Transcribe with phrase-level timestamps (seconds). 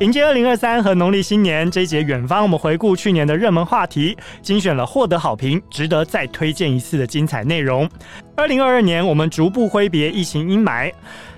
[0.00, 7.86] 迎接二零二三和农历新年这一节远方，我们回顾去年的热门话题，精选了获得好评、值得再推荐一次的精彩内容。
[8.34, 10.90] 二零二二年，我们逐步挥别疫情阴霾，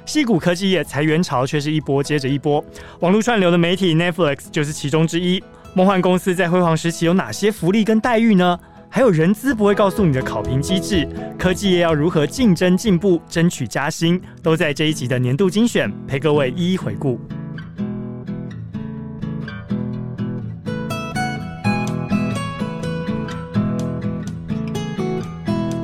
[0.06, 2.64] 矽谷科技业裁员潮却是一波接着一波。
[3.00, 5.42] 网络串流的媒体 Netflix 就是其中之一。
[5.74, 8.56] 梦幻公司在辉煌时期有哪些福利跟待遇呢？
[8.88, 17.18] 还有人资不会告诉你的考评机制，科技业要如何竞争进步、争取加薪，都在这一集的年度精选陪各位一一回顾。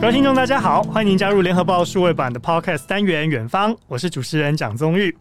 [0.01, 5.15] 各位听众，大家好，欢迎您加入联合报数位版的 Podcast 单元《远方》，我是主持人蒋宗玉。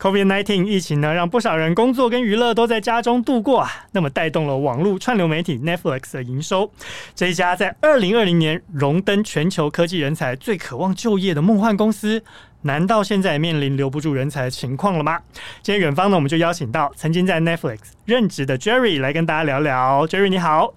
[0.00, 6.68] COVID-19 疫情呢，让不少人工作跟娱乐都在家中度过啊，那么带动了网络串流媒体 Netflix 的营收。
[7.14, 12.20] 这一家在二零二零年荣登全球科技人才最渴望就业的梦幻公司，
[12.62, 15.20] 难道现在面临留不住人才的情况了吗？
[15.62, 20.04] 今天远方呢，我们就邀请到曾经在 Netflix 任职的 Jerry 来跟大家聊聊。
[20.08, 20.74] Jerry 你好。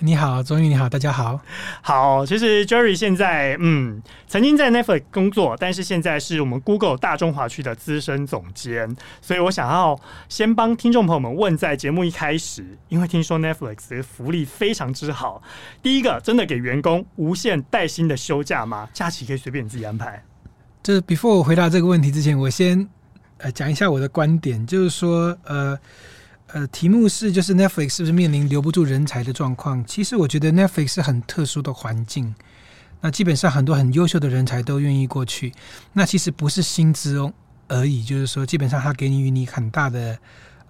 [0.00, 1.40] 你好，钟宇你好，大家好。
[1.82, 8.96] 好，其实 Jerry 现在嗯，曾经在 Netflix 工作，但是现在是我们 Google 大中华区的资深总监。
[9.20, 15.42] 所以我想要先帮听众朋友们问，在节目一开始，因为听说 Netflix 的福利非常之好，
[15.82, 18.88] 第一个真的给员工无限带薪的休假吗？
[18.92, 20.22] 假期可以随便你自己安排。
[20.80, 22.88] 就是 before 我回答这个问题之前，我先
[23.38, 25.76] 呃讲一下我的观点，就是说呃。
[26.48, 29.84] 呃，题目是就是 Netflix 是不是面临留不住人才的状况？
[29.86, 32.34] 其实我觉得 Netflix 是很特殊的环境，
[33.00, 35.52] 那基本上很多很优秀的人才都愿意过去。
[35.92, 37.32] 那其实不是薪资哦
[37.68, 40.18] 而已，就是说基本上他给予你很大的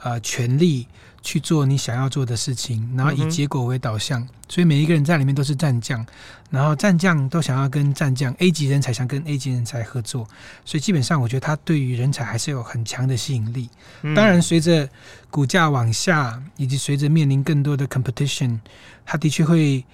[0.03, 0.87] 呃权利。
[1.21, 6.05] 去做你想要做的事情，然后以结果为导向，嗯、所以每一个人在里面都是战将，
[6.49, 10.27] 然后战将都想要跟战将 A 级人才想跟 A 级人才合作，
[10.65, 13.69] 所以基本上我觉得他对于人才还是有很强的吸引力。
[14.03, 14.89] 嗯、当然，随着
[15.29, 18.59] 股价往下，以及随着面临更多的 competition，
[19.05, 19.85] 他的确会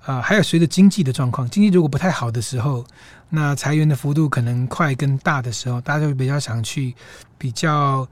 [0.00, 2.84] 啊、呃，还有随着经济的状况，经济如果不太好的时候，
[3.30, 6.94] 那裁员的幅度可能快跟大的时候，大家就会比较想去
[7.38, 8.06] 比较。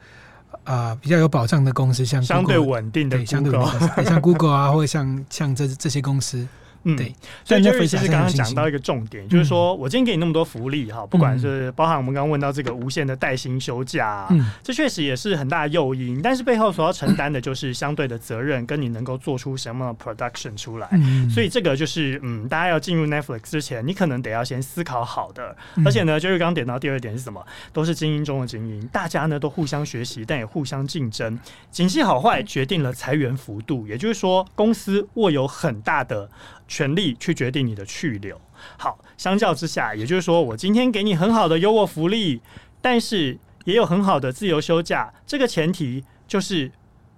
[0.64, 6.46] 啊、呃，比较有保障的公司，像 Google, 相对稳定的 Google，相对稳定，像 Google 啊，或者像像这这些公司。
[6.84, 7.14] 嗯，对，
[7.44, 20.88] 所以 Jerry 其实刚刚讲到一个重点，就是说我今天给你那么多福利哈，不管是包含我们刚刚问到这个无限的带薪休假，嗯，这确实也是很大的诱因，但是背后所要承担的就是相对的责任，跟你能够做出什么 production 出来，
[21.32, 25.54] 所以这个就是嗯，大家要进入 Netflix 之前，你可能得要先思考好的，
[25.84, 31.38] 而且呢，就是刚刚点到第二点是什么，都是精英中的精英，大家呢都互相学习，但也互相竞争，
[31.70, 36.30] 景气好坏决定了裁员幅度，也就是说公司握有很大的。
[36.70, 38.40] 权力去决定你的去留。
[38.78, 42.40] 好，相较之下，也就是说，我今天给你很好的优渥福利，
[42.80, 45.12] 但是也有很好的自由休假。
[45.26, 46.70] 这个前提就是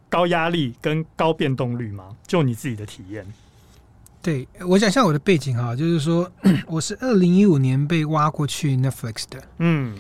[0.09, 2.17] 高压力跟高变动率吗？
[2.27, 3.27] 就你自己的体验。
[4.23, 6.33] 对，我讲一下我的背景哈，就是说，
[6.67, 9.43] 我是二零一五年被挖过去 Netflix 的。
[9.59, 9.95] 嗯。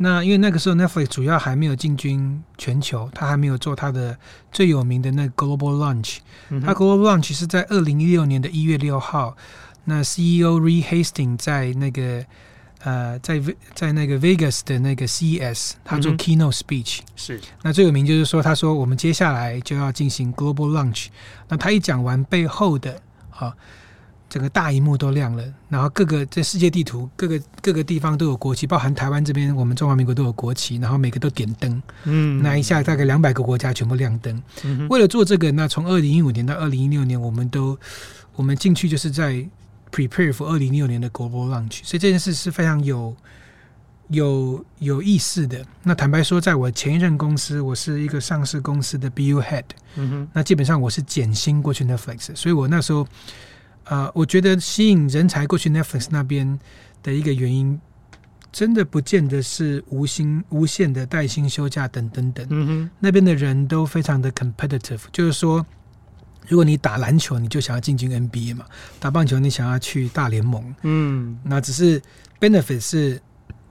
[0.00, 4.16] 那因为那个时候 Netflix 主要还没有进军全球，它还没有做它的
[4.52, 6.18] 最有名的那个 Global Launch。
[6.50, 9.36] 嗯、哼他 Global Launch 是在二零一六年的一月六号，
[9.84, 12.24] 那 CEO Reed Hastings 在那个
[12.84, 13.42] 呃在
[13.74, 17.04] 在那个 Vegas 的那个 CES，他做 Keynote Speech、嗯。
[17.16, 17.40] 是。
[17.62, 21.08] 那最有名就是说，他说我们接下来就要进行 Global Launch。
[21.48, 23.52] 那他一讲完背后的啊。
[24.28, 34.42] 整个大荧幕都亮了，然后各个在世界地图各个各个地方都有国旗，包含台湾这边，我们中华民国都有国旗，然后每个都点灯，嗯，那一下大概两百个国家全部亮灯。
[34.64, 37.78] 嗯、为了做这个，那从二零一五年到二零一六年，我们都
[38.36, 39.32] 我们进去就是在
[39.90, 43.16] prepare for 二零一六年的 global launch，所以这件事是非常有
[44.08, 45.64] 有有意思的。
[45.84, 49.64] 那坦白说，在我前一任公司，我是一个上市公司的 BU head，
[49.96, 53.06] 嗯哼，那基本上我是减薪过去 Netflix，所以我那时候。
[53.88, 56.58] 啊、呃，我觉得吸引人才过去 Netflix 那边
[57.02, 57.80] 的一个原因，
[58.52, 62.46] 真的不见得是无薪无限的带薪休假等等等。
[62.50, 65.64] 嗯哼，那边的人都非常的 competitive，就是说，
[66.46, 68.64] 如果你打篮球，你就想要进军 NBA 嘛；
[69.00, 70.74] 打棒球，你想要去大联盟。
[70.82, 72.00] 嗯，那只是
[72.38, 73.20] benefit 是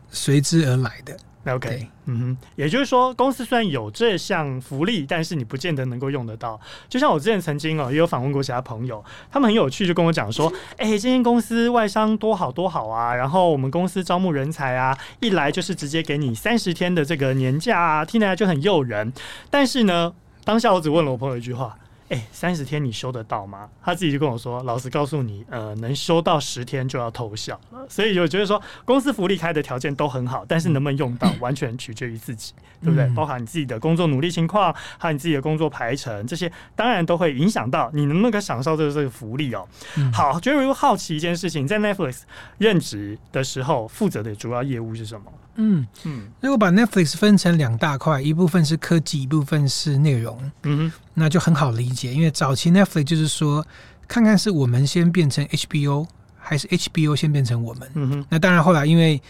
[0.10, 1.18] 随之而来的。
[1.56, 6.60] OK，嗯哼，也就是说，公司虽然有这项福利，但是你不见得能够用得到。
[6.90, 19.14] 就像我之前曾经哦，也有访问过其他朋友，他们很有趣，就跟我讲说：“哎、欸，这间公司外商多好多好啊，然后我们公司招募人才啊，一来就是直接给你三十天的这个年假啊，听起来就很诱人。
[19.50, 21.78] 但是呢，当下我只问了我朋友一句话：
[22.10, 23.70] 哎，三十天你修得到吗？
[23.84, 27.86] 他自己就跟我说，老实告诉你，呃，能修到十天就要偷笑了。
[27.90, 33.06] 所以我觉得说，公司福利开的条件都很好，但是能不能用到，完全取决于自己，对不对？
[33.14, 39.68] 包含你自己的工作努力情况，还有你自己的工作排程，这些当然都会影响到你能不能享受这个这个福利哦。
[40.14, 42.22] 好，Jerry 好奇一件事情，在 Netflix
[42.58, 45.26] 任职的时候，负责的主要业务是什么？
[45.58, 52.14] 嗯嗯，如果把 Netflix 分成两大块，一部分是科技，一部分是内容，嗯哼，那就很好理解。
[52.14, 53.66] 因为早期 Netflix 就是说，
[54.08, 56.08] 看看是我们先变成 HBO，
[56.38, 57.92] 还是 HBO 先变成我们。
[57.96, 59.22] 嗯哼，那当然后来因为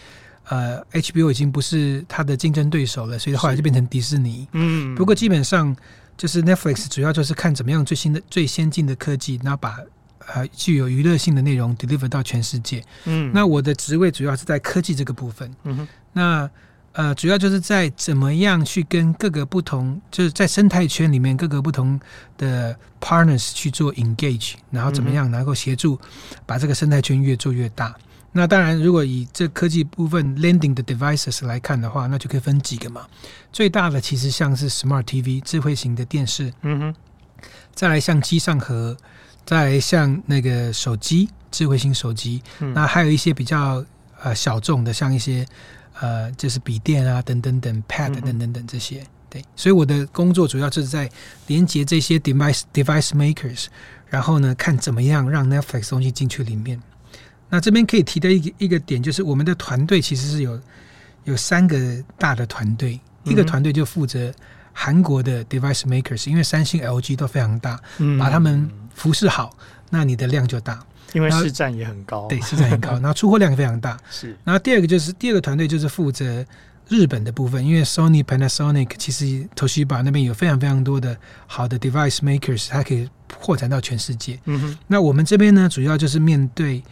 [0.48, 4.46] 呃 HBO 已经不是它的竞争对手了，所以后来就变成迪士尼。
[4.52, 5.74] 嗯，不过基本上
[6.16, 9.78] 就是 Netflix 主要就是看怎么样最新的、最先进的科技，然后把。
[10.34, 12.84] 呃，具有娱乐性的内容 deliver 到全世界。
[13.06, 15.50] 嗯，那我的职位主要是在科技这个部分。
[15.64, 16.50] 嗯哼，那
[16.92, 22.00] 呃，主要就是在怎么样去跟各个不同，就是在生态圈里面各个不同
[22.36, 25.96] 的 partners 去做 engage，然后怎么样能够协助
[26.44, 27.94] 把这个生态圈越做越大。
[27.96, 33.06] 嗯、那当然，如果以这科技部分 landing 的 devices 来看的话，那就可以分几个嘛。
[33.52, 36.52] 最大的其实像是 smart TV 智慧型的电视。
[36.62, 36.94] 嗯哼，
[37.74, 38.96] 再来像机上盒。
[39.46, 43.82] 再来像那个手机，智慧型手机，嗯、那还有一些比较
[44.22, 45.46] 呃小众的，像一些
[46.00, 51.10] 呃就是笔电啊等等等 Pad 等等等这些，对，所以我的工作主要就是在
[51.46, 53.66] 连接这些 device device makers，
[54.08, 56.80] 然后呢看怎么样让 Netflix 东西进去里面。
[57.48, 60.60] 那这边可以提的一个一个点就是，我们的团队其实是有
[61.24, 64.32] 有三个大的团队，嗯、一个团队就负责
[64.72, 68.70] 韩国的 device makers，因为三星、LG 都非常大，嗯、把他们。
[68.98, 69.56] 服饰好，
[69.90, 72.26] 那你的量就大，因为市占也很高。
[72.28, 73.96] 对，市占很高， 然后出货量也非常大。
[74.10, 76.44] 是，然后第二个就是第二个团队就是负责
[76.88, 81.16] 日本的部分，因为 Sony、Panasonic 其实 Toshiba 那边有非常非常多的
[81.46, 83.08] 好的 device makers，它可以
[83.40, 84.38] 扩展到全世界。
[84.44, 86.82] 嗯哼，那我们这边呢，主要就是面对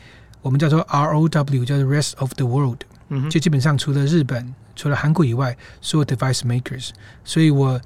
[0.43, 1.29] 我们叫做 ROW，
[1.65, 6.91] 叫做 Rest of the World，嗯哼，就基本上除了日本、除了韩国以外，所有 device makers，
[7.25, 7.81] 所以我。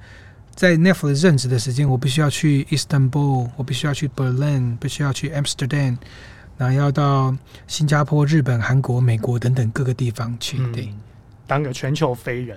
[0.61, 5.97] 在 Netflix 任职的时间，我必须要去 Istanbul，我必须要去 Berlin，必须要去 Amsterdam，
[6.55, 7.35] 然后要到
[7.65, 10.93] 新加坡、日本、韩国、美国等等各个地方去，对，
[11.47, 12.55] 当个全球飞人。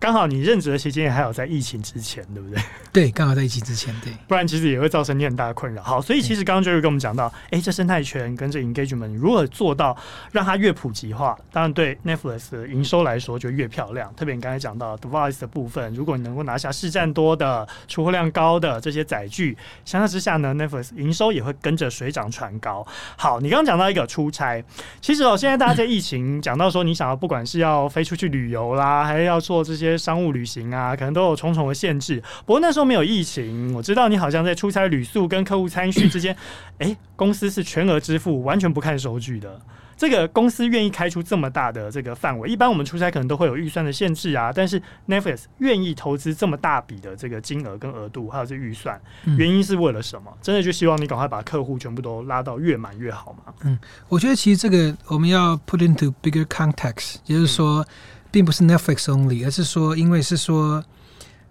[0.00, 2.62] 刚好你任职的期间还有在疫情之前，对不对？
[2.90, 5.82] 对，刚好在疫情之前，对，不然其实也会造成你很大的困扰。
[5.82, 9.94] 好，所以其实刚刚 Jerry 跟我们讲到，哎、欸，这生态圈跟这 engagement 如何做到
[10.32, 14.10] 让它越普及化，当然对 Netflix 的营收来说就越漂亮。
[14.16, 19.54] 特别你刚才讲到 device 的部分，如果你能够拿下市占多的、出货量高的这些载具，
[19.84, 22.86] 相较之下呢，Netflix 营收也会跟着水涨船高。
[23.18, 24.64] 好，你刚刚讲到一个出差，
[25.02, 29.89] 其实哦，现在大家在疫情讲到说，你想要不管是要飞出去旅游啦，还是要做这些。
[29.96, 32.22] 商务旅行啊，可能都有重重的限制。
[32.46, 36.34] 不过那时候没有疫情，我知道你好像在出差旅宿跟客户餐叙之间，
[36.78, 39.60] 哎、欸，公司是全额支付，完全不看收据的。
[39.96, 44.50] 这个公司愿意开出这么大的这个范围，一般我们出差可能都会有预算的限制啊。
[44.50, 48.98] 但是 Netflix 愿意投资这么大笔的这个金额跟额度，还有这预算，
[49.36, 50.32] 原因是为了什么？
[50.40, 53.52] 真的就希望你赶快把客户全部都拉到越满越好吗？
[53.64, 53.78] 嗯，
[54.08, 57.84] 我觉得其实这个我们要 put into bigger context，就是说。
[58.30, 60.84] 并不是 Netflix only，而是说，因为是说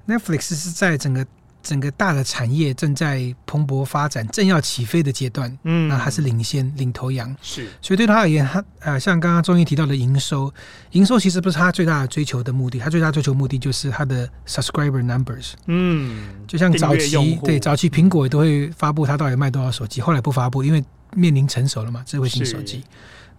[0.07, 1.25] Netflix 是在整个
[1.61, 7.67] 整个大的产业正在蓬勃发展、正要起飞的阶段，嗯，那还是领先领头羊，是。
[7.81, 10.51] 所以对他而言，他呃，像刚刚中医提到的营收，
[10.91, 22.83] 营收其实不是他最大的追求的目的，他最大追求目的就是他的 subscriber numbers，嗯，就像早期对早期苹果也都会发布它到底卖多少手机，后来不发布，因为面临成熟了嘛，智慧型手机，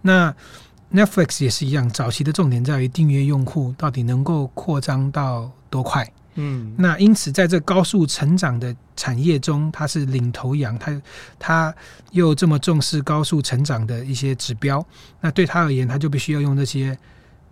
[0.03, 0.33] 那。
[0.93, 6.05] Netflix 也是一样，早期的重点在于订阅用户到底能够扩张到多快。
[6.35, 11.01] 嗯，那因此在这高速成长的产业中，它是领头羊，它
[11.39, 11.75] 它
[12.11, 14.85] 又这么重视高速成长的一些指标，
[15.19, 16.97] 那对他而言，他就必须要用这些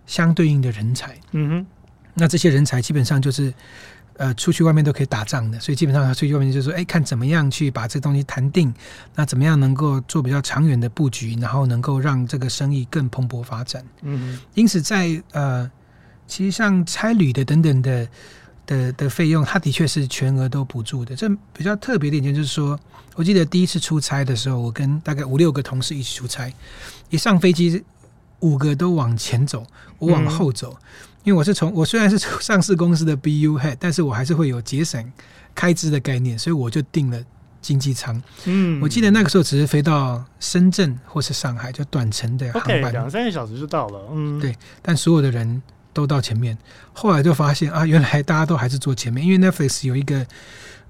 [0.06, 1.16] 相对应的人才。
[1.32, 1.66] 嗯哼，
[2.14, 3.52] 那这些人才基本上就是。
[4.20, 8.70] 呃，出去外面都可以打仗的，所以基本上他出去外面就是说，哎，看怎么样去把这东西谈定，
[9.14, 13.82] 那怎么样能够做比较长远的布局，然后能够让这个生意更蓬勃发展。
[14.02, 15.70] 嗯，因此在呃，
[16.26, 18.08] 其实像差旅的等等的
[18.66, 21.16] 的的费用，它的确是全额都补助的。
[21.16, 22.78] 这比较特别的一点就是说，
[23.14, 26.52] 我记得第一次出差的时候，我跟大概五六个同事一起出差，
[27.08, 27.82] 一上飞机，
[28.40, 29.66] 五个都往前走，
[29.98, 30.76] 我往后走。
[30.78, 35.12] 嗯因为我是从我虽然是上市公司的 BU head，但是我还是会有节省
[35.54, 37.20] 开支的概念，所以我就订了
[37.60, 38.20] 经济舱。
[38.46, 44.00] 嗯，我记得那个时候只是飞到深圳或是上海，就短程的航班，两三个小时就到了。
[44.12, 44.56] 嗯，对。
[44.80, 45.62] 但所有的人
[45.92, 46.56] 都到前面，
[46.92, 50.26] 后来就发现 啊，原来大家都还是坐前面，因为 Netflix 有一个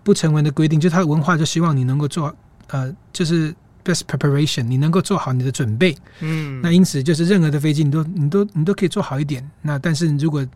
[0.05, 2.35] 不成文的规定，就它的文化就希望你能够做
[2.69, 3.53] 呃，就是
[3.85, 5.97] best preparation，你能够做好你的准备。
[6.21, 9.49] 嗯，那因此就是任何的飞机你都你都你都可以做好一点。
[9.63, 10.47] 那但是如果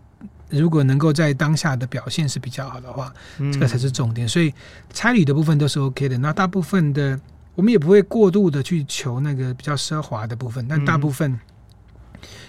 [0.51, 3.13] 如果能够在当下的表现是比较好的话，
[3.53, 4.29] 这个才是重点。
[4.29, 4.53] 所以
[4.93, 6.19] 差旅的部分都是 OK 的。
[6.19, 7.19] 那大部分的
[7.55, 11.39] 我们也不会过度的去求那个比较奢华的部分，但大部分。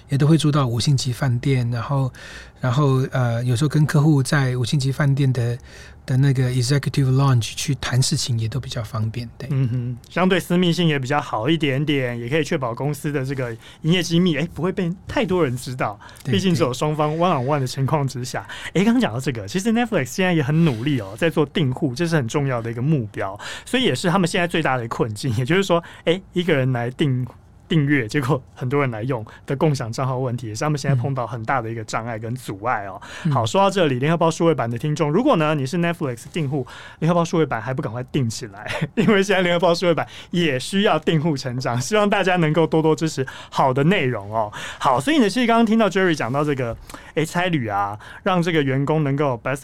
[0.10, 2.12] 也都会住到五星级饭店，然后，
[2.60, 5.58] 然后呃，有时候跟客户在五星级饭店的
[6.06, 9.28] 的那个 executive lounge 去谈事情，也都比较方便。
[9.38, 16.00] 对，嗯哼，相对私密性也比较好一点点，也可以确保公司的这个营业机密，哎，不会被太多人知道。
[16.24, 25.36] 毕竟只有双方 one on one 的情况之下，哎，刚刚讲到这个，其实 Netflix 现在也很努力哦，在做订户，这是很重要的一个目标，所以也是他们现在最大的困境。
[25.38, 27.26] 也就是说，哎，一个人来订。
[27.68, 33.02] 订阅，结果很多人来用的共享账号问题，也是他们现在碰到很大的一个障碍跟阻碍哦。
[33.24, 36.66] 嗯、好，说到这里，联合报数位版的听众，如果呢你是 Netflix 订户，
[37.00, 44.52] 联合报数位版还不赶快订起来， 因为现在联合报数位版也需要订户成长，希望大家能够多多支持好的内容哦。
[44.80, 46.76] 好，所以呢，其实刚刚听到 Jerry 讲到这个，
[47.16, 49.64] 诶，差旅啊，让这个员工能够 best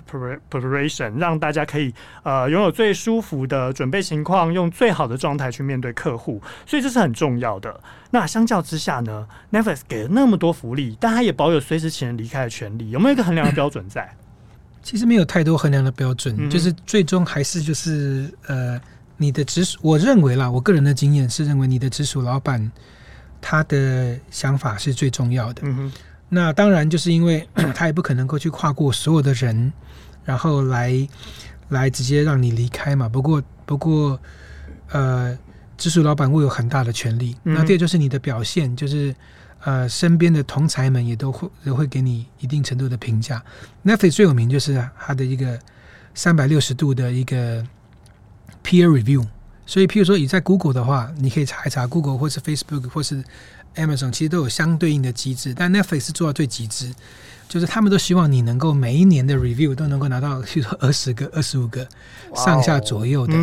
[0.50, 1.94] preparation，让大家可以
[2.24, 7.80] 呃拥有最舒服的准备情况，用最好的状态去面对客户，所以这是很重要的。
[8.12, 14.14] 那相较之下呢，Netflix 给了那么多福利，但他也保有随时请人离开的权利，有没有一个衡量的标准在？
[14.84, 18.82] 其实没有太多衡量的标准，嗯、就是最终还是就是呃，
[19.16, 22.72] 你的直属，我认为啦，我个人的经验是认为你的直属老板
[23.40, 25.62] 他的想法是最重要的。
[25.64, 25.92] 嗯哼，
[26.30, 29.72] 那当然就是因为 他也不可能够去跨过所有的人，
[30.26, 31.08] 然后来
[31.70, 33.08] 来直接让你离开嘛。
[33.08, 34.20] 不过不过
[34.90, 35.38] 呃。
[35.82, 39.14] 直属老板会有很大的权力，那第二就是你的表现，就是
[39.62, 43.44] 呃，身边的同才们也都会都会给你一定程度的评价。
[43.84, 45.60] Netflix 最有名就是它的一个
[46.14, 47.64] 三百六十度的一个
[48.64, 49.26] peer review，
[49.66, 53.24] 所以譬如说你在 Google 的话，你可以查一查 Google 或是 Facebook 或是
[53.76, 56.94] Amazon，其实都有相对应的机制，但 Netflix 是做到最极致。
[57.50, 61.86] 就是他们都希望你能够每一年的 review 都能够拿到，比如说二十个、二十五个
[62.34, 63.34] 上下左右的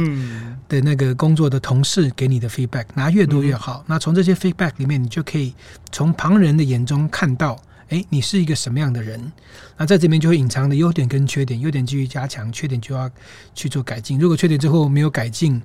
[0.66, 3.84] 的那个工作的同事给你的 feedback，拿越多越好。
[3.86, 5.52] 那从这些 feedback 里面，你就可以
[5.92, 9.30] 从旁人的眼中看到，哎，你是一个什么样的人。
[9.76, 13.10] 那在这边就会隐藏的优点跟缺点，优点继续加强，缺点就要
[13.54, 14.18] 去做改进。
[14.18, 15.60] 如果缺点之后没有改进，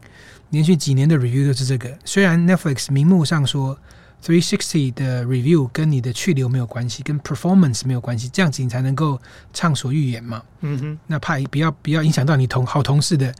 [0.49, 1.97] 连续几年的 review 都是这个。
[2.03, 3.79] 虽然 Netflix 明目上说。
[4.25, 9.19] Three sixty 的 review 跟你的去留没有关系，跟 performance 没有关系，这样子你才能够
[9.51, 10.41] 畅所欲言嘛。
[10.61, 13.35] 嗯哼，那怕不要不要影响到你同好同事的，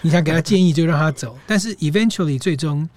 [0.00, 2.88] 你想给他建议就让他走， 但是 eventually 最终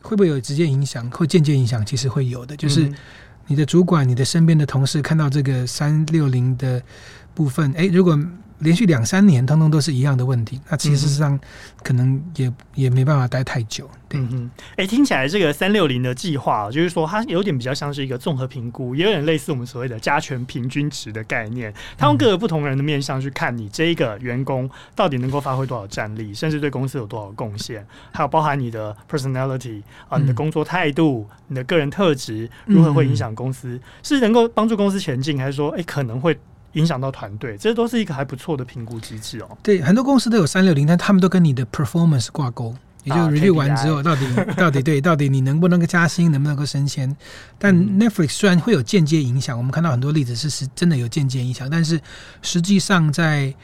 [0.00, 1.84] 会不会有直接影响，或间接影响？
[1.84, 2.90] 其实会有的，就是
[3.46, 6.82] 你的主管、你的身边的同事看到这个三六零的
[7.34, 8.18] 部分，诶，如果。
[8.60, 10.60] 连续两三年，通通都是一样的问题。
[10.70, 11.38] 那其实上
[11.82, 13.88] 可能也也没办法待太久。
[14.08, 21.74] 对，嗯哼，哎、欸，听起来这个三六零的计划，就是说它有点比较像是一个综合评估，也有点类似我们所谓的加权平均值的概念。
[21.98, 36.38] 它用各个不同人的面向去看你这一个员工到底能够发挥多少战力，甚至对公司有多少贡献，还有包含你的 personality 啊，你的工作态度、你的个人特质如何会影响公司，是能够帮助公司前进，还是说，哎、欸，可能会？
[36.76, 39.58] 影响到团队，这都是一个还不错的评估机制哦。
[39.62, 47.14] 对，很多公司都有三六零，但他们都跟你的 performance 挂钩，也就 review 完之后，到底到底对， 到底你能不能够加薪，能不能够升迁？
[47.58, 52.00] 但 Netflix 虽然会有间接影响，我们看到很多例子是是真的有间接影响，但是
[52.42, 53.54] 实际上在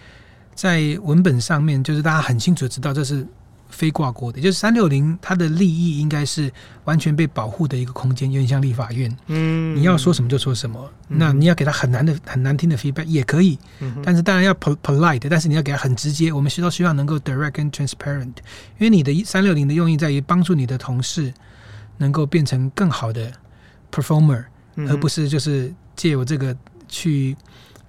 [0.54, 3.26] 在文本上面，就是大家很清楚知道这是。
[3.72, 6.52] 非挂钩的，就是三六零，它的利益应该是
[6.84, 9.10] 完全被保护的一个空间，有点像立法院。
[9.26, 16.30] 嗯，你要说什么就说什么，嗯、那你要给他很难的、很难听的 feedback 也可以，嗯、但是当然要 polite，但是你要给他很直接。
[16.30, 18.34] 我们需要希望能够 direct and transparent，
[18.78, 21.32] 因为你的三六零的用意在于帮助你的同事
[21.96, 23.32] 能够变成更好的
[23.90, 24.44] performer，、
[24.76, 26.54] 嗯、而不是就是借由这个
[26.88, 27.34] 去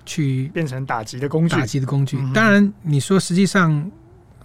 [0.06, 1.56] 去变成打击的工具。
[1.56, 3.92] 打击的工具，嗯、当然你说实际上。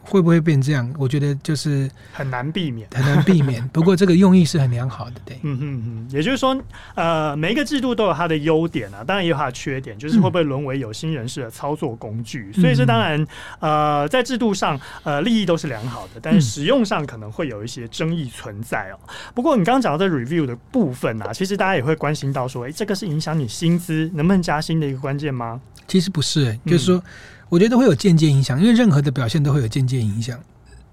[0.03, 0.93] 会不会变这样？
[0.99, 3.67] 我觉得就是很难避免，很难避免。
[3.69, 5.39] 不过这个用意是很良好的，对。
[5.43, 6.57] 嗯嗯嗯，也就是说，
[6.95, 12.51] 呃，每一个制度都有它的优点啊，当然也有它的缺点，就是会不会沦为有心人士的操作工具。
[12.55, 13.27] 嗯、所以这当然，
[13.61, 18.99] 呃，在制度上，呃，利益都是良好的，但是使用上可能会有一些争议存在哦。
[19.35, 25.61] 不过你刚刚讲到这 review 的部分啊，其实大家也会关心到说，哎，这个是影响你薪资能不能加薪的一个关键吗？
[25.87, 26.97] 其实不是、欸，就是说。
[26.97, 27.03] 嗯
[27.49, 30.39] 我觉得会有间接影响，因为任何的表现都会有间接影响。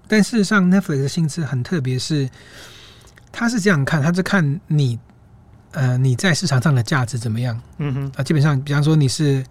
[0.08, 2.28] 但事实上，Netflix 的薪资很特别，是
[3.32, 4.98] 他是这样看，他是看你
[5.72, 7.60] 呃你在市场上的价值怎么样？
[7.78, 9.44] 嗯哼，啊，基本上，比方说你是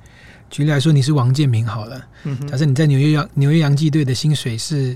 [0.50, 4.96] 举例来说，你是王建民好了，嗯哼，假设你在纽约洋纽约洋基队的薪水是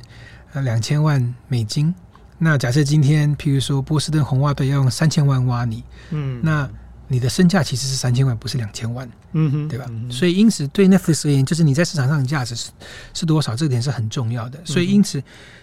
[0.53, 1.93] 呃两千万美金，
[2.37, 6.69] 那假设今天譬如说波士顿红袜队要用三千万挖你，嗯，那。
[7.11, 9.85] 你的身价其实是三千万，不是两千万，嗯哼，对吧？
[9.89, 12.69] 嗯、所以因此对 Netflix 而言，就是你在市场上的价值是
[13.15, 14.59] 是多少，这点是很重要的。
[14.63, 15.21] 所以因此，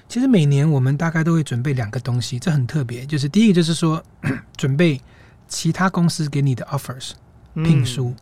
[0.09, 3.07] 其实每年我们大概都会准备两个东西，这很特别。
[3.07, 4.05] 就是第一个就是说，
[4.59, 5.01] 准备
[5.47, 7.13] 其他公司给你的 offers
[7.55, 8.17] 聘书，嗯、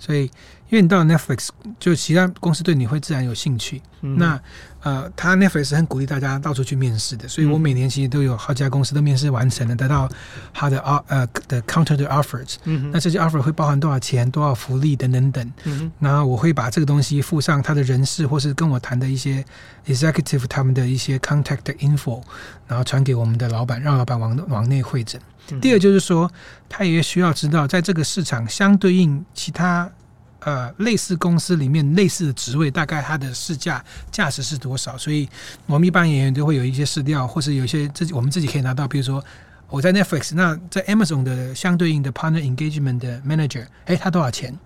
[0.00, 0.28] 所以。
[0.70, 1.48] 因为你到了 Netflix，
[1.80, 3.82] 就其他公司对你会自然有兴趣。
[4.02, 4.40] 嗯、那
[4.82, 10.08] 呃，他 Netflix 是很鼓励大家到处去面试的，所以我每年其实都有好几家公司都面试完成了，得到
[10.54, 12.54] 他的 o 呃的 counter 的 offers。
[12.66, 12.88] 嗯。
[12.92, 15.52] 那这些 offer 会包含多少钱、多少福利等等等。
[15.64, 15.92] 嗯哼。
[15.98, 19.44] 然后我会把这个东西附上他的人事或是跟我谈的一些
[19.88, 22.22] executive 他们的一些 contact info，
[22.68, 25.20] 然后传给我们的老板，让老板往往内会诊。
[25.58, 26.30] 第二就是说，
[26.68, 29.90] 他也需要知道在这个市场相对应其他。
[30.42, 34.96] 呃，类似公司里面类似的职位，大概它的市价价值是多少？
[34.96, 35.28] 所以
[35.66, 38.88] 我们一般演员都会有一些市调，或是有一些自己我们自己可以拿到。
[38.88, 39.22] 比如说
[39.68, 44.58] 我在 Netflix，那在 Amazon 的相对应的 Partner Engagement 的 Manager，哎，他多少钱？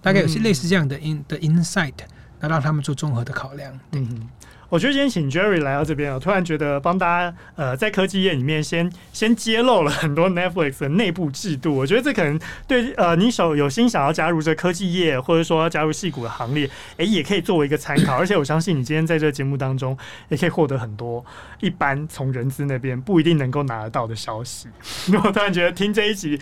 [0.00, 1.92] 大概有些类似这样的 in 的 insight，
[2.40, 3.78] 那让他们做综合的考量。
[3.92, 4.26] 嗯。
[4.68, 11.74] 我觉得今天请 Jerry 来到这边，我突然觉得帮大家呃在科技业里面先先揭露了很多 Netflix 的内部制度。
[11.74, 18.16] 我觉得这可能对呃你手有心想要加入这科技业，或者说要加入矽谷的行列，诶、也可以作为一个参考。
[18.16, 19.96] 而且我相信你今天在这个节目当中，
[20.28, 21.24] 也可以获得很多
[21.60, 24.68] 一般从人资那边不一定能够拿得到的消息。
[25.24, 26.38] 我突然觉得听这一集。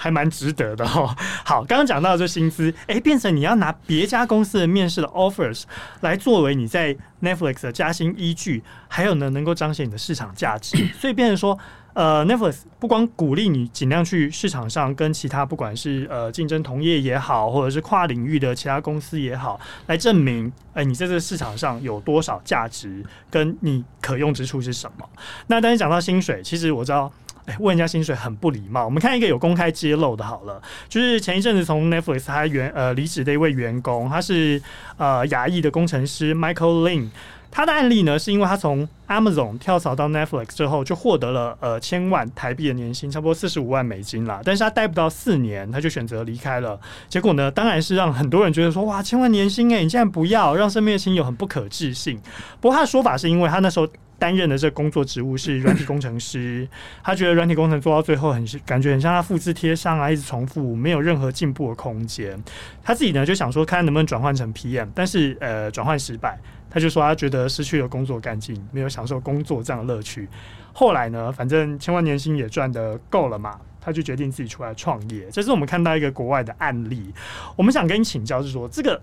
[0.00, 1.14] 还蛮值得的哦。
[1.44, 5.64] 好，刚刚讲到这薪资，哎，变成你要拿别家公司的面试的 offers
[6.00, 10.78] 来作为你在 Netflix 的加薪依据，还有呢，能够彰显你的市场价值。
[10.98, 11.58] 所以变成说，
[11.92, 25.06] 呃，Netflix 不光鼓励你尽量去市场上跟其他不管是呃竞争同业也好，或者是跨领域的其他公司也好，来证明，哎，你在这个市场上有多少价值，跟你可用之处是什么。
[25.48, 27.12] 那但是讲到薪水，其实我知道。
[27.46, 28.84] 哎，问人家薪水很不礼貌。
[28.84, 34.60] 我们看一个有公开揭露的，好了，就是前一阵子从 Netflix 他原呃离职的一位员工，他是
[34.96, 37.08] 呃亚裔的工程师 Michael Lin。
[37.52, 44.40] 他的案例呢，是因为他从 Amazon 跳槽到 Netflix 之后，就获得了呃千万台币的年薪，差不多四十五万美金啦。
[44.44, 46.78] 但是他待不到四年，他就选择离开了。
[47.08, 52.20] 结果呢，当然是让很多人觉得说，哇，千万年薪诶，你竟然不要，让身边的亲友很不可置信。
[52.60, 53.88] 不过他的说法是因为他那时候。
[54.20, 56.68] 担任的这个工作职务是 软体工程师，
[57.02, 62.40] 他觉得软体工程做到最后很感觉很像他复制贴上啊，一直重复，没有任何进步的空间。
[62.84, 66.38] 他自己呢就想说，看能不能转换成 PM，但是呃转换失败，
[66.70, 70.28] 他就说他觉得失去了工作干劲，没有享受工作这样的乐趣。
[70.72, 75.26] 后来呢，反正千万年薪也赚得够了嘛，他就决定自己出来创业。
[75.32, 77.12] 这是我们看到一个国外的案例。
[77.56, 79.00] 我们想跟你请教，是说这个。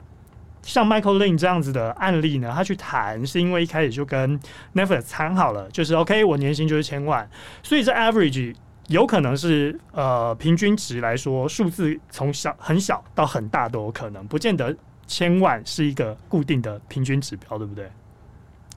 [0.67, 4.37] 像 Michael Lin 这样子的案例呢，他去谈是因为一开始就跟
[4.75, 7.27] Netflix 谈好了，就是 OK，我年薪就是千万，
[7.63, 8.53] 所以这 average
[8.87, 14.75] 有可能是呃平均值来说，数字从小很小到很大都有可能，不见得
[15.07, 17.89] 千万是一个固定的平均指标，对不对？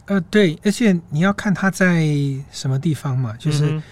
[0.06, 2.06] 呃，对，而且你要看他在
[2.52, 3.82] 什么地方嘛，就是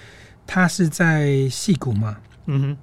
[0.47, 2.77] 他是在戏谷嘛，嗯哼。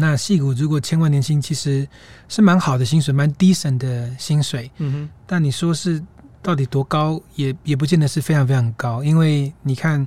[0.00, 1.84] 那戏骨如果千万年薪，其实
[2.28, 4.70] 是蛮好的薪水，蛮 decent 的薪水。
[4.76, 5.08] 嗯哼。
[5.26, 6.00] 但你说是
[6.40, 10.06] 到底多高，也也不见得是非常非常高，因为你看，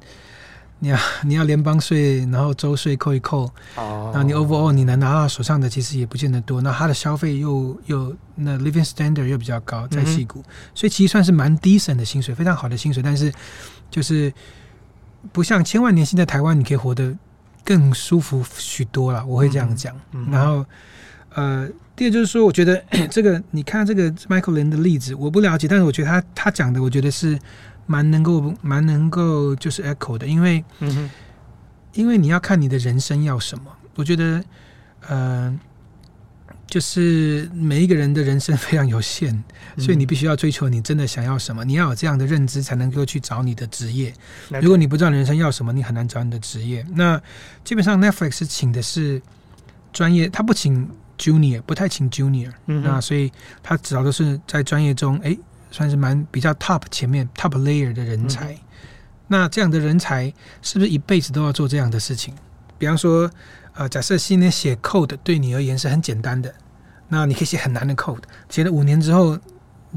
[0.80, 6.62] 你要你要联邦税，然后州税扣一扣，哦，然后你 overall 你能拿到手上的其实也不见得多。
[6.62, 13.04] 那他的消费又又那 living standard 又比较高，在戏骨，嗯、所以其实算是蛮 decent 的薪水，非常好的薪水。
[13.04, 13.30] 但是
[13.90, 14.34] 就是
[15.34, 17.14] 不像千万年薪在台湾，你可以活得。
[17.64, 19.96] 更舒服许多了，我会这样讲。
[20.12, 20.66] 嗯嗯、然后，
[21.34, 27.38] 呃，第二就是说，我觉得 这个你看这个 Michael Lin 的例子，我不了解，但是我觉得他他讲的，我觉得是
[27.86, 31.10] 蛮能够蛮能够就是 echo 的，因为，嗯、
[31.94, 34.44] 因为你要看你的人生要什么，我觉得，
[35.08, 35.60] 呃。
[36.72, 39.38] 就是每一个人的人生非常有限，
[39.78, 41.66] 所以你必须要追求你真的想要什么。
[41.66, 44.14] 你要有这样的认知，才能够去找你的职业。
[44.62, 46.86] 如果你不知道人生要什么，你很难找你的职业。
[46.96, 47.22] 那
[47.66, 49.22] 基本上 Netflix 请的是
[49.92, 52.54] 专业，他不请 Junior，不太请 Junior。
[52.68, 52.82] 嗯。
[52.82, 53.30] 那所以
[53.62, 55.38] 他找的是在专业中，哎，
[55.72, 58.54] 算是蛮比较 top 前面 top layer 的人才。
[58.54, 58.58] 嗯。
[59.28, 62.34] 那这样的人才是不是一辈子都要做这样的事情？
[62.78, 63.30] 比方说。
[63.74, 66.54] 呃，假设今天写 code 对你而言是很简单的，
[67.14, 68.22] 那你可以写很难的 code。
[68.50, 69.38] 写了五年之后，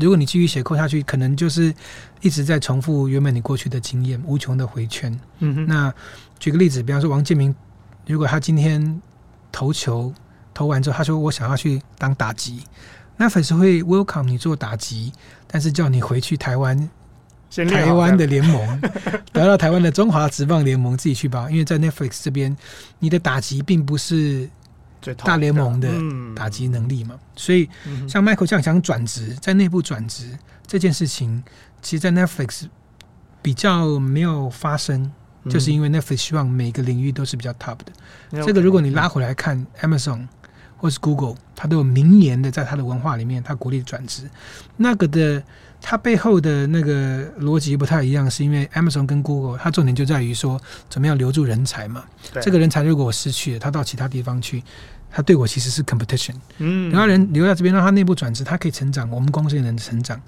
[0.00, 1.72] 如果你继续写 code 下去，可能就是
[2.20, 5.16] 一直在重复原本你过去的经验，无穷的回圈。
[5.38, 5.66] 嗯哼。
[5.68, 5.94] 那
[6.40, 7.54] 举个例子，比方说王建民，
[8.04, 9.00] 如果他今天
[9.52, 10.12] 投球
[10.52, 12.64] 投完之后，他说我想要去当打击
[13.16, 15.12] ，Netflix 会 welcome 你做打击，
[15.46, 16.90] 但是叫你回去台湾。
[17.70, 18.80] 台湾的联盟，
[19.32, 22.56] 得到台湾的中华职棒联盟自己去吧，因为在 Netflix 这边，
[22.98, 24.50] 你的打击并不是
[25.12, 25.88] 大联盟的
[26.34, 27.68] 打击能力嘛，所以
[28.08, 31.42] 像 Michael 这样想转职，在内部转职这件事情，
[31.82, 32.68] 其实，在 Netflix
[33.42, 35.10] 比较没有发生，
[35.50, 38.44] 就是因为 Netflix 希望每个领域都是比较 top 的。
[38.46, 40.28] 这个如果你拉回来看 Amazon
[40.76, 44.30] 或是 Google，它都有明年的在它的文化里面，它鼓励转职，
[44.76, 45.42] 那个的。
[45.86, 52.02] 它背后的那个逻辑不太一样，是因为 Amazon 跟 Google，它重点就在于说怎么样留住人才嘛。
[52.40, 54.64] 这个人才如果我失去了，他到其他地方去，
[55.16, 56.34] 他对我其实是 competition。
[56.58, 60.20] 嗯，然后人留在这边，让他内部转职，他可以成长，我们公司也能成长。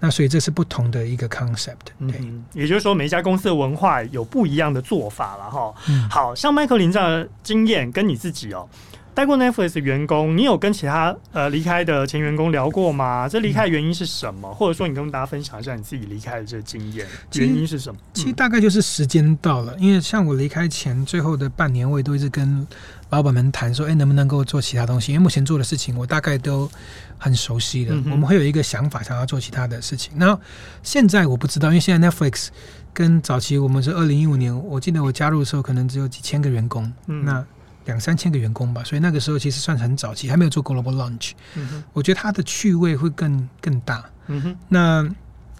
[0.00, 1.76] 那所以这是不同的一个 concept。
[2.00, 5.72] 对，嗯，也就是说每一家公司的文化有不一样的做法了哈。
[5.88, 8.68] 嗯，好像 Michael 林这样的经验跟你自己哦。
[9.14, 13.28] 带过 Netflix 的员工，你有跟其他呃离开的前员工聊过吗？
[13.28, 14.48] 这离开的原因是什么？
[14.48, 18.00] 嗯、或者说，你跟大家分享一下你自己离开的这个经验，原因是什么？
[18.14, 22.66] 其实大概就是时间到了，因为像我离开前最后的半年，我也都一直跟
[23.10, 25.12] 老板们谈说，哎，能不能够做其他东西？
[25.12, 26.70] 因为目前做的事情我大概都
[27.18, 30.12] 很熟悉的，嗯、我们会有一个想法，想要做其他的事情。
[30.18, 30.40] 然后
[30.82, 32.48] 现在我不知道，因为现在 Netflix
[32.94, 37.44] 跟早期我们是二零一五年，我记得我加入的时候可能只有几千个员工，嗯、那。
[37.84, 41.32] 两三千个员工吧，所以那个时候其实算是很早期，还没有做 global launch。
[41.54, 44.04] 嗯，我觉得它的趣味会更更大。
[44.28, 45.08] 嗯哼，那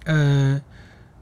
[0.04, 0.62] 呃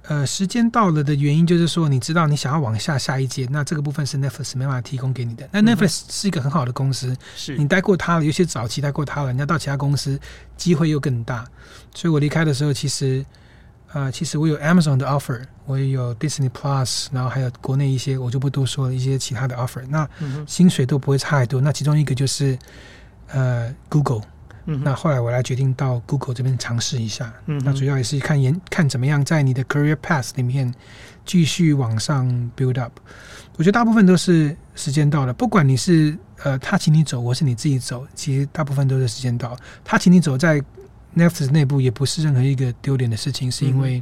[0.03, 5.49] 呃，时间到了的原因就是说，你知道你想要往下下一阶，那这个部分是 Netflix 没办法提供给你的。
[5.53, 10.19] 那 Netflix 是一个很好的公司，是你待过它了，有些早期待过它了，你要到其他公司，
[10.57, 11.47] 机会又更大。
[11.95, 13.25] 所以我离开的时候，其实。
[13.93, 19.87] 啊、呃，其实我有 Amazon 的 offer，我也有 Disney Plus，然后还有国内一些，我就不多说了一些其他的 offer。
[19.89, 20.09] 那
[20.47, 21.61] 薪水都不会差太多。
[21.61, 22.59] 那其中一个就是
[23.29, 24.23] 呃 Google，
[24.67, 27.33] 嗯，那后来我来决定到 Google 这边尝试一下。
[27.47, 30.75] 嗯，那主要也是看研看怎么样在你的 career path 里面
[31.25, 32.99] 继续往上 build up。
[33.57, 39.57] 我觉得大部分都是时间到了，不管你是呃他请你走，我是你自己走，其实大部分都是时间到。
[39.85, 40.61] 他请你走在。
[41.13, 44.01] Netflix 内部也不是任何一个丢脸的事情，是因为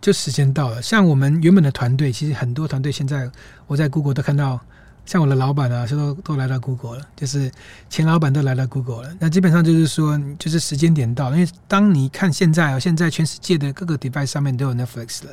[0.00, 0.80] 就时间到了。
[0.80, 3.30] 像我们原本的团队，其实很多团队现在
[3.66, 4.60] 我在 Google 都看到，
[5.04, 7.50] 像我的老板啊，都都来到 Google 了，就是
[7.88, 9.14] 前老板都来到 Google 了。
[9.18, 11.30] 那基本上就是说，就是时间点到。
[11.34, 15.30] 因为当你看现在啊，现在全世界的各个 device 上面都有 Netflix 了，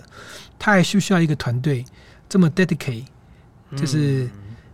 [0.57, 1.85] 他还需不需要一个团队
[2.27, 3.05] 这么 dedicate？
[3.75, 4.29] 就是。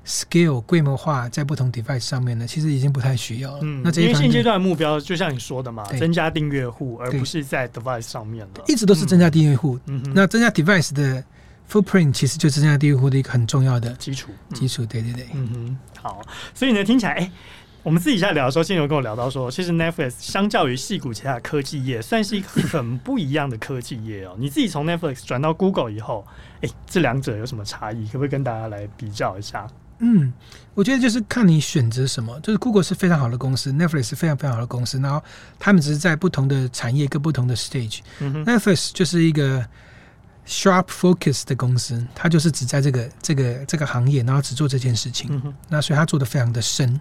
[0.09, 3.59] Scale 规模化在不同 device 上面呢，其实已经不太需要了。
[3.61, 8.63] 嗯，那这因为现阶段的目标就像你说的嘛，增加订阅户，而不是在 device 上面了。
[8.67, 9.79] 一直都是增加订阅户。
[9.85, 11.23] 嗯哼，那增加 device 的
[11.71, 14.31] footprint 其实就增加订阅户的一个很重要的基础。
[14.55, 15.27] 基础，对对对。
[15.35, 16.23] 嗯哼，好。
[16.55, 17.31] 所以呢，听起来，哎、欸，
[17.83, 24.35] 我们自己在聊的时候，现在有跟我聊到说，其实 Netflix 相较于矽谷其他的科技业，算是一个很不一样的科技业哦。
[24.41, 26.25] 你自己从 Netflix 转到 Google 以后，
[26.61, 28.07] 哎、欸，这两者有什么差异？
[28.07, 29.67] 可不可以跟大家来比较一下？
[29.99, 30.31] 嗯，
[30.73, 32.39] 我觉得就是看你选择什么。
[32.39, 34.97] 就是 Google 是非常好的公司，Netflix 是非常非常好的公司。
[34.99, 35.21] 然后
[35.59, 37.99] 他们只是在不同的产业跟不同的 stage。
[38.19, 38.45] 嗯。
[38.45, 39.65] Netflix 就是一个
[40.47, 45.29] sharp focus 的公司，它就是只在这个这个这个行业，然后只做这件事情。
[45.31, 45.53] 嗯。
[45.67, 46.99] 那所以它做的非常的深。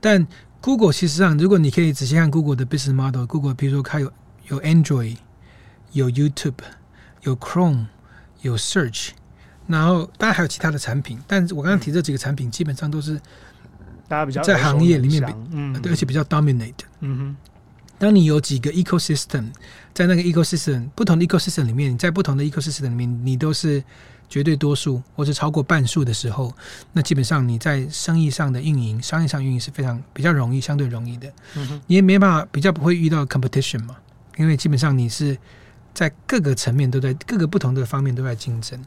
[0.00, 0.26] 但
[0.60, 4.12] Google 其实上，如果你可以仔细看 Google 的 business model，Google 比如说它有
[4.48, 5.18] 有 Android，
[5.92, 6.54] 有 YouTube，
[7.22, 7.86] 有 Chrome，
[8.42, 9.10] 有 Search。
[9.68, 13.20] 然后当然还有其他的产品，但是我刚刚提这几个产品基本上都是
[14.08, 16.72] 大家比较在行业里面比，嗯，对，而且比较 dominate。
[17.00, 17.36] 嗯哼，
[17.98, 19.50] 当你有几个 ecosystem，
[19.92, 23.84] 在那个 ecosystem 不同的 ecosystem 里面，在不同的 ecosystem 里面，你都是
[24.26, 26.50] 绝对多数或者超过半数的时候，
[26.94, 31.30] 那基本上你在生意上的运营、商业上运营是非常比较容易，相对容易的。
[31.56, 33.96] 嗯哼，你也没办法比较不会遇到 competition 嘛，
[34.38, 35.36] 因为基本上你是。
[35.94, 38.78] 在各个层面都在各个不同的方面都在竞争，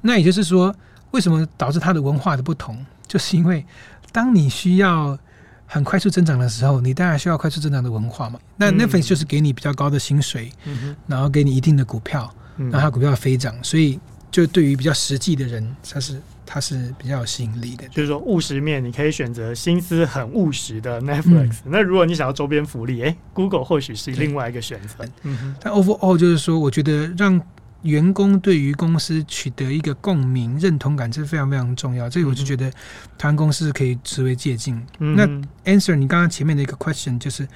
[0.00, 0.74] 那也就是说，
[1.10, 2.84] 为什么导致它的文化的不同？
[3.06, 3.64] 就是因为
[4.12, 5.18] 当你需要
[5.66, 8.38] 很快速增长的时候，你当然需要快速增长的文化嘛。
[8.56, 13.98] 那 Netflix 就是给你比较高的薪水，嗯、然后给你一定的股票，然后它股票飞涨，所以
[14.30, 16.20] 就对于比较实际的人，他是。
[16.44, 21.60] 它是比较有吸引力的，就是说务实面，你可以选择心思很务实的 Netflix。
[21.64, 25.04] 嗯、那如果你想要周边福利，哎、欸，Google 或许是另外一个选择。
[25.22, 27.40] 嗯哼，但 overall 就是说，我觉得让
[27.82, 32.10] 员工对于公司取得一个共鸣、认同感，这是非常非常重要。
[32.10, 32.70] 这个我就觉得
[33.16, 34.74] 台湾公司可以值为借鉴。
[34.98, 37.48] 嗯、那 Answer 你刚刚前面的一个 question 就是，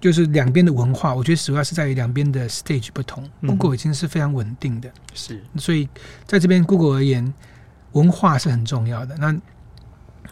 [0.00, 3.28] 就是两边的文化，我觉得主要是在于两边的 stage 不同。
[3.40, 5.88] 嗯、Google 已经是非常稳定的，是，所以
[6.26, 7.32] 在这边 Google 而言。
[7.92, 9.16] 文化是很重要的。
[9.18, 9.34] 那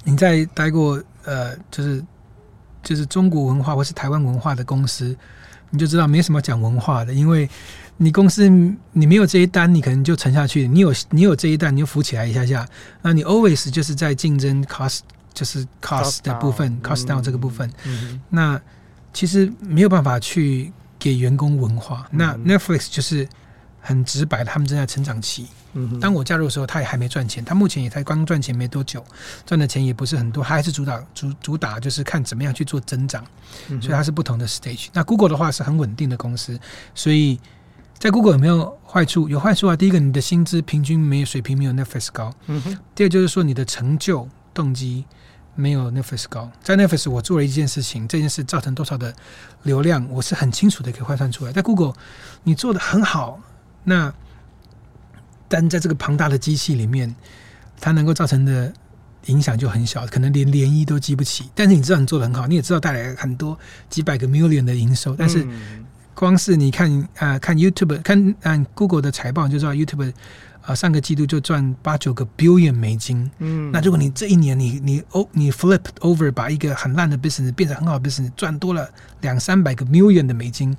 [0.05, 2.05] 你在待过呃，就是
[2.83, 5.17] 就是中国文化或是台湾文化的公司，
[5.71, 7.49] 你就知道没什么讲文化的，因为
[7.97, 8.49] 你公司
[8.93, 12.69] 你没有这一单，你可能就沉下去；你有你有这一单，你就浮起来一下下。
[13.03, 15.01] 那你 always 就是在竞争 cost，
[15.35, 17.69] 就是 cost 的部分，cost down 这个部分。
[17.85, 18.61] 嗯、那
[19.13, 22.07] 其实没有办法去给员工文化。
[22.13, 23.27] 嗯、那 Netflix 就是
[23.81, 25.49] 很直白的，他们正在成长期。
[26.01, 29.05] 当我加入的时候，他也还没赚钱，他目前也才刚赚钱没多久，
[29.45, 33.25] 赚的钱也不是很多，他还是主打主主打就是看怎么样去做增长，
[33.69, 34.89] 所以它是不同的 stage。
[34.93, 36.59] 那 Google 的话是很稳定的公司，
[36.95, 37.39] 所以
[37.99, 39.29] 在 Google 有没有坏处？
[39.29, 39.77] 有坏处啊！
[39.77, 42.31] 第一个，你的薪资平均没有水平没有 Netflix 高；
[42.95, 45.05] 第二就是说你的成就动机
[45.55, 46.51] 没有 Netflix 高。
[46.63, 49.15] 在 Netflix 我做了一件事情，这件事造成多少的
[49.63, 51.53] 流量，我是很清楚的可以换算出来。
[51.53, 51.95] 在 Google
[52.43, 53.41] 你做的很好，
[53.85, 54.13] 那
[55.49, 57.15] 但在这个庞大的机器里面，
[57.81, 58.73] 它能够造成的
[59.27, 61.51] 影响就很小，可能连涟漪都激不起。
[61.55, 65.15] 但是你知道你做的很好，你也知道带来很多几百个 million 的营收。
[65.17, 65.47] 但是
[66.15, 70.11] 光是你看啊、呃，看 YouTube，看按 Google 的财报就知道 YouTube
[70.63, 73.31] 啊、呃，上个季度就赚八九个 billion 美金。
[73.39, 78.89] 嗯，那如果你这一年你你哦你 flip over 把一个很烂的 business 变成很好的 business，赚多了
[79.21, 80.75] 两三百个 million 的美金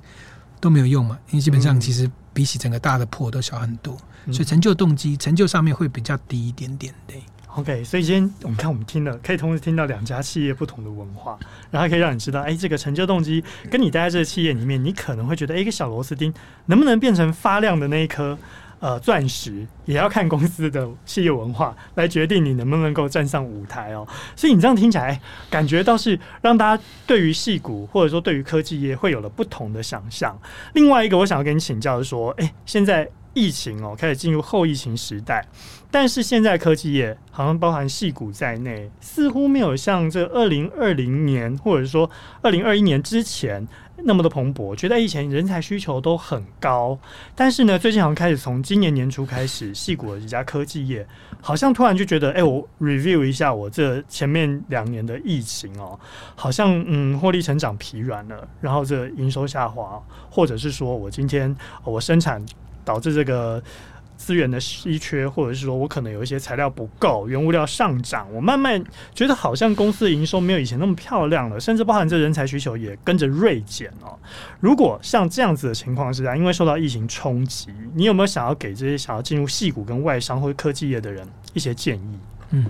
[0.60, 1.18] 都没有用嘛？
[1.30, 3.96] 因为基本上其实比起整个大的破都小很多。
[4.26, 7.22] 所以成就动机，成就上面会比较低一点点，对。
[7.54, 11.36] OK，所以今天我们看，我们听了，可以同时听到两家企业不同的文化，
[11.70, 16.32] 然后可以让你知道，哎，这个成就动机跟你待在这个企业里面，你可能会觉得，哎，一个小螺丝钉
[16.66, 18.38] 能不能变成发亮的那一颗
[18.80, 24.06] 呃钻石，也要看公司的企业文化来决定你能不能够站上舞台哦。
[24.36, 30.38] 所以你这样听起来，感觉倒是让大家对于戏骨或者说对于科技业会有了不同的想象。
[30.74, 33.08] 另外一个，我想要跟你请教的是说，哎，现在。
[33.38, 35.46] 疫情哦，开始进入后疫情时代，
[35.92, 42.10] 但是现在科技业好像包含戏股在内，似乎没有像这二零二零年或者说
[42.42, 43.66] 二零二一年之前
[44.02, 44.74] 那么的蓬勃。
[44.74, 46.98] 觉得以前人才需求都很高，
[47.36, 51.06] 但是呢，最近好像开始从今年年初开始，戏股的几家科技业
[51.40, 55.98] 好像突然就觉得，哎、我 review 一下我这前面两年的疫情哦，
[56.34, 62.44] 好像嗯获利成长疲软了，然后这营收下滑，或者是说我今天我生产。
[62.88, 63.62] 导致这个
[64.16, 68.82] 资源的稀缺，或者是说我可能有一些材料不够，原物料上涨，我慢慢
[69.14, 74.18] 觉得好像公司的营收没有以前那么漂亮了，甚至包含这人才需求也跟着锐减哦。
[74.58, 82.18] 如果像这样子的情况之下，因为受到疫情冲击，你有没有想要给这些想要进入矽谷跟外商或科技业的人一些建议？
[82.52, 82.64] 嗯，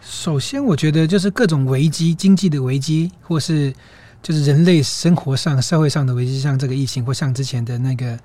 [0.00, 3.72] 首先我觉得就是各种危机，经济的危机，或是
[4.22, 8.18] 就是人类生活上、社会上的危机，像这个疫情，或像之前的那个。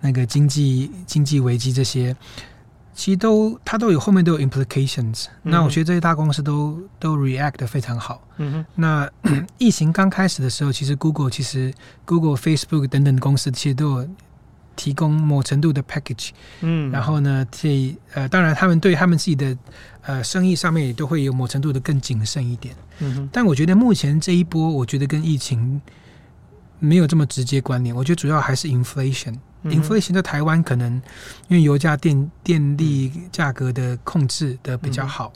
[0.00, 2.16] 那个经济经济危机这些，
[2.94, 5.26] 其实都它都有后面都有 implications。
[5.42, 8.26] 嗯、那我觉得这些大公司都都 react 得非常好。
[8.38, 8.66] 嗯哼。
[8.74, 9.10] 那
[9.58, 11.72] 疫情刚开始的时候，其实 Google 其实
[12.04, 14.08] Google、Facebook 等等的公司其实都有
[14.76, 16.30] 提供某程度的 package。
[16.60, 16.90] 嗯。
[16.90, 19.56] 然后呢，这呃，当然他们对他们自己的
[20.02, 22.74] 呃生意上面也都会有某程度的更谨慎一点。
[23.00, 23.28] 嗯哼。
[23.32, 25.80] 但我觉得目前这一波，我觉得跟疫情
[26.78, 27.94] 没有这么直接关联。
[27.94, 29.36] 我觉得主要还是 inflation。
[29.64, 30.92] Inflation 在台湾可能
[31.48, 35.32] 因为油价、电电力价格的控制的比较好，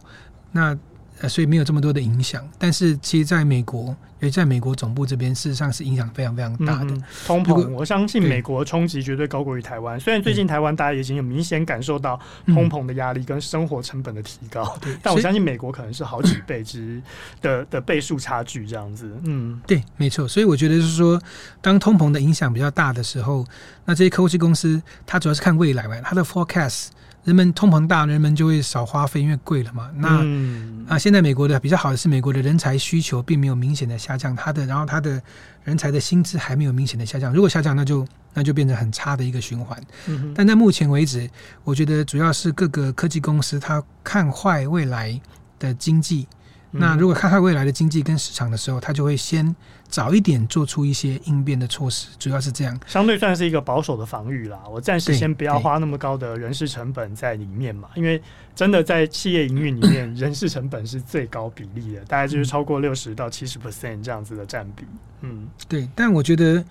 [0.52, 0.76] 那
[1.20, 2.48] 呃所以没有这么多的影响。
[2.58, 6.86] 但是其实在美国，尤其在美国总部这边，事实上是影响非常非常大的。
[6.94, 10.00] 嗯、通膨，我相信美国冲击绝对高过于台湾。
[10.00, 17.02] 虽然最近台湾大家已经有明显感受到通膨的压力跟生活成本的提高，嗯、但我相信美国可能是好几倍之
[17.42, 19.14] 的的倍数差距这样子。
[19.24, 20.26] 嗯，对，没错。
[20.26, 21.20] 所以我觉得就是说，
[21.60, 23.44] 当通膨的影响比较大的时候，
[23.84, 26.86] 那这些科技公司它主要是看未来嘛，它的 forecast。
[27.24, 29.90] 人们通膨大，人们就会少花费，因为贵了嘛。
[29.96, 35.20] 那、嗯、啊，现在美国的比较好的是，美国的人才需求并没有明显的下降，它的然后它的
[35.64, 37.32] 人才的薪资还没有明显的下降。
[37.32, 39.80] 如果下降，那就那就变成很差的一个循环。
[40.06, 41.28] 嗯、但在目前为止，
[41.62, 45.20] 我觉得主要是各个科技公司它看坏未来
[45.58, 46.26] 的经济。
[46.76, 49.54] 那如果看看未来的经济跟市场的时候，他就会先
[49.88, 52.78] 早一点做出一些应变的措施，主要是这样。
[52.86, 54.58] 相对算是一个保守的防御啦。
[54.68, 58.20] 我暂时先不要花那么高的人事成本在里面嘛，因为
[58.56, 64.84] 真的在企业营运里面， 人事成本是最高比例的，大概就是超过六十到七十 percent 这样子的占比。
[65.20, 65.88] 嗯，对。
[65.94, 66.64] 但我觉得，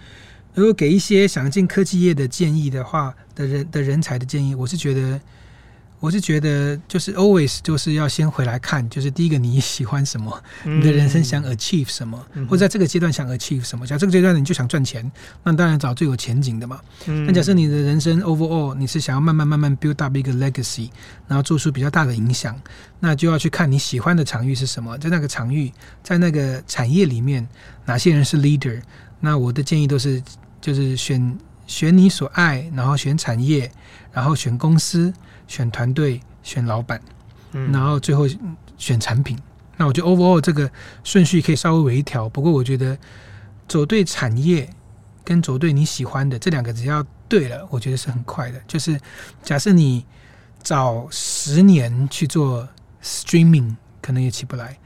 [0.53, 5.19] 如果给一些想进科技业的建议的话，的人的人才的建议，我是觉得。
[6.03, 13.87] 我是觉得就是 always 就是要先回来看，就是第一个你喜欢什么，你的人生想 achieve 什么，或者在这个阶段想 achieve 什么。
[13.87, 15.09] 假如这个阶段你就想赚钱，
[15.43, 16.77] 那当然找最有前景的嘛。
[17.05, 20.89] 那假设你的人生 overall 你是想要慢慢慢慢 build up 一个 legacy，
[21.25, 22.59] 然后做出比较大的影响，
[22.99, 25.71] 那就要去看你喜欢的场域是什么，在那个场域，
[26.03, 27.47] 在那个产业里面，
[27.85, 28.81] 哪些人是 leader。
[29.21, 30.21] 那我的建议都是，
[30.59, 31.37] 就是选
[31.67, 33.71] 选你所爱，然后选产业，
[34.11, 35.13] 然后选公司。
[35.45, 36.99] 选团队，选老板，
[37.51, 38.25] 然后最后
[38.77, 39.37] 选产品。
[39.75, 40.71] 那我觉得 overall 这个
[41.03, 42.29] 顺序可以稍微微调。
[42.29, 42.97] 不过我觉得
[43.67, 44.67] 走对产业
[45.23, 48.59] 跟走对你喜欢的这两个只要对了，我觉得是很快的。
[48.65, 48.99] 就是
[49.43, 50.03] 假设你
[50.63, 52.67] 早十年去做
[53.03, 54.79] streaming，可能也起不来。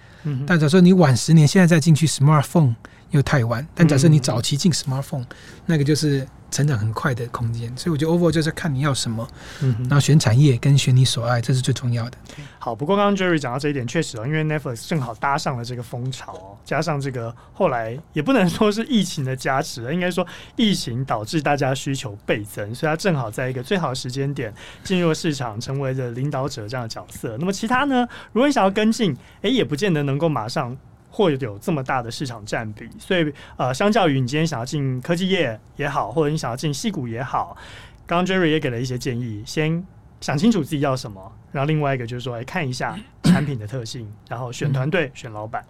[0.46, 2.76] 但假设你晚十年，现在再进去 smartphone
[3.12, 3.66] 又太晚。
[3.74, 5.26] 但假设你早期进 smartphone，
[5.66, 6.28] 那个就是。
[6.50, 9.28] 成长很快的空间，所以我觉得 overall 就是看你要什么，
[9.62, 12.18] 嗯，然后选产业跟选你所爱，这是最重要的。
[12.58, 24.54] 好，不过刚刚 Jerry 讲到这一点，确实哦，因为 Netflix 正好搭上了这个风潮，加上这个后来也不能说是疫情的加持，应该说疫情导致大家需求倍增，所以它正好在一个最好的时间点
[24.86, 27.36] 进入市场，成为了领导者这样的角色。
[27.38, 28.08] 那么其他呢？
[28.32, 30.78] 如果你想要跟进，诶，也不见得能够马上。
[31.18, 37.58] 或者有这么大的市场占比，所以呃，相较于你今天想要进科技业也好，或者你想要进戏股也好，
[38.06, 39.84] 刚刚 Jerry 也给了一些建议，先
[40.22, 45.66] 想清楚自己要什么，然后另外一个就是说，来看一下产品的特性，然后选团队、选老板，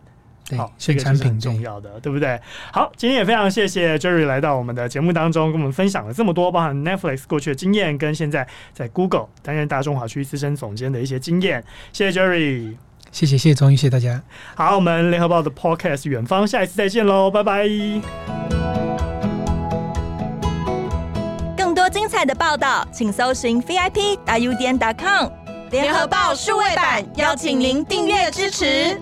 [0.58, 2.38] 好，这个是很重要的，对不对？
[2.74, 12.76] 好，今天也非常谢谢 Jerry 来到我们的节目当中，跟我们分享了这么多，包含 Netflix 过去的经验，跟现在在 Google 担任大中华区资深总监的一些经验，谢谢 Jerry。
[13.12, 14.22] 谢谢谢谢钟玉，谢谢大家。
[14.56, 17.68] 好，我们联合报的 Podcast 远方，下一次再见喽，拜拜。
[21.58, 25.30] 更多精彩的报道，请搜寻 VIP 大 U 点 com
[25.72, 29.00] 联合报数位版，邀请您订阅支持。